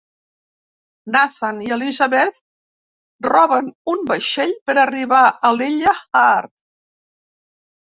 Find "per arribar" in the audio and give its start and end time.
4.71-5.25